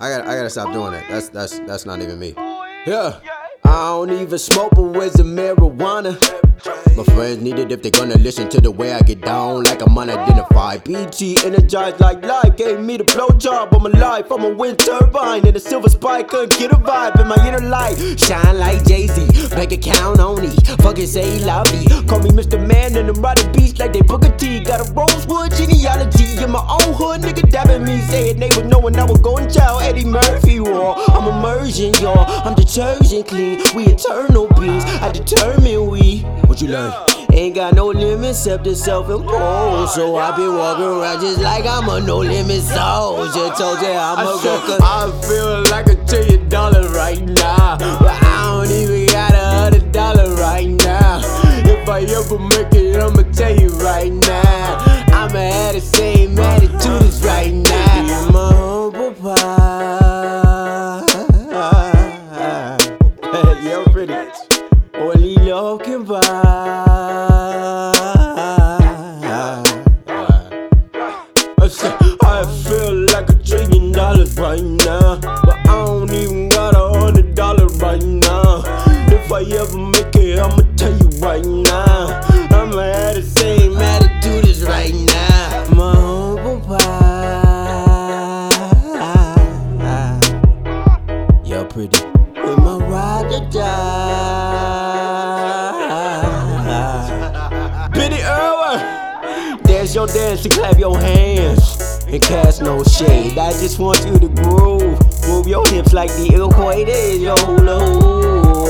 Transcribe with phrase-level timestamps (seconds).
[0.00, 1.04] I gotta, I gotta stop doing that.
[1.08, 2.34] That's, that's, that's not even me.
[2.86, 3.18] Yeah.
[3.64, 6.16] I don't even smoke, but where's the marijuana?
[6.96, 9.80] My friends need it if they're gonna listen to the way I get down, like
[9.82, 10.84] I'm unidentified.
[10.84, 14.30] BT energized like life, gave me the blow job of my life.
[14.32, 17.60] I'm a wind turbine and a silver spike, couldn't get a vibe in my inner
[17.68, 17.96] light.
[18.18, 20.50] Shine like Jay Z, bank account only.
[20.82, 21.86] Fucking say lovey.
[22.06, 22.58] Call me Mr.
[22.58, 24.60] Man and I'm riding beats like they Booker T.
[24.60, 25.97] Got a Rosewood genealogy
[27.88, 29.82] me, saying they would know when I was going child.
[29.82, 32.24] Eddie Murphy war, I'm immersion, y'all.
[32.46, 34.84] I'm detergent clean, we eternal beings.
[34.84, 36.20] I determine we.
[36.46, 36.92] What you learn?
[37.32, 39.92] Ain't got no limits except the self-imposed.
[39.92, 43.54] So I been walking around just like I'm a no limit soldier.
[43.56, 44.78] Told you I'm a rocker.
[44.82, 49.92] I feel like a trillion dollars right now, but I don't even got a hundred
[49.92, 51.20] dollars right now.
[51.64, 54.27] If I ever make it, I'ma tell you right now.
[63.98, 64.14] Pretty.
[64.94, 66.20] Only love can buy.
[71.60, 76.74] I said, I feel like a trillion dollars right now, but I don't even got
[76.76, 78.62] a hundred dollars right now.
[79.08, 82.20] If I ever make it, I'ma tell you right now.
[82.52, 85.64] I'ma have the same attitude as right now.
[85.74, 86.94] My humble pie.
[91.44, 92.17] You're pretty.
[92.48, 94.28] With my ride or die.
[97.92, 98.80] Benny Irwin.
[99.64, 102.04] There's your dance and clap your hands.
[102.06, 103.36] And cast no shade.
[103.36, 104.98] I just want you to groove.
[105.28, 108.17] Move your hips like the equator is your hula hoop.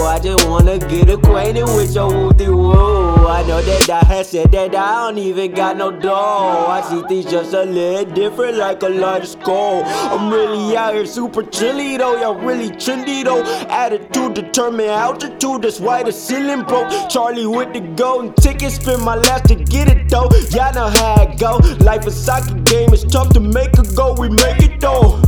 [0.02, 3.26] I just wanna get acquainted with your wooty woo.
[3.26, 6.66] I know that I had said that I don't even got no dough.
[6.68, 9.82] I see things just a little different like a large skull.
[9.84, 12.20] I'm really out here super chilly though.
[12.20, 13.42] Y'all really trendy though.
[13.68, 15.62] Attitude determine altitude.
[15.62, 16.90] That's why the ceiling broke.
[17.08, 18.72] Charlie with the golden ticket.
[18.72, 20.28] Spend my last to get it though.
[20.50, 21.58] Y'all know how it go.
[21.84, 22.92] Life a soccer game.
[22.92, 24.14] It's tough to make a go.
[24.18, 25.22] We make it though.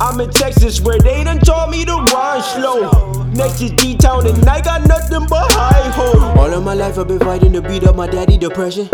[0.00, 3.24] I'm in Texas where they done taught me to run slow.
[3.34, 6.36] Next is D-Town and I got nothing but high hope.
[6.36, 8.88] All of my life I've been fighting to beat up my daddy depression.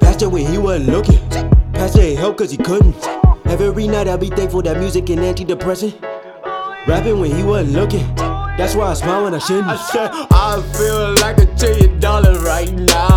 [0.00, 1.18] Pastor when he wasn't looking.
[1.72, 2.96] Pastor ain't help cause he couldn't.
[3.46, 6.00] Every night I be thankful that music and antidepressant.
[6.86, 8.14] Rapping when he wasn't looking.
[8.16, 9.66] That's why I smile when I shouldn't.
[9.66, 13.07] I said, I feel like a trillion dollars right now.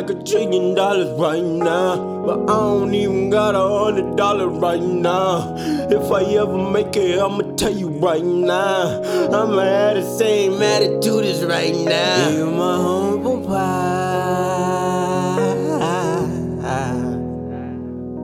[0.00, 4.80] Like a trillion dollars right now, but I don't even got a hundred dollars right
[4.80, 5.56] now.
[5.90, 9.02] If I ever make it, I'ma tell you right now.
[9.02, 12.28] I'ma have the same attitude as right now.
[12.28, 13.88] You're my humble pie.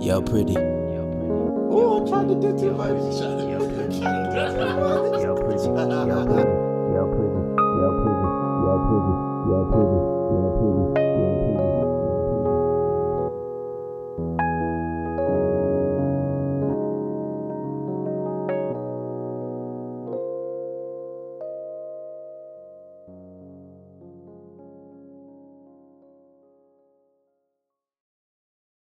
[0.01, 0.57] Yo, pretty.
[0.57, 2.91] Oh, I tried to do too much.
[3.19, 3.99] Yo, pretty.
[3.99, 5.65] Yo, pretty.
[6.95, 7.24] Yo, pretty.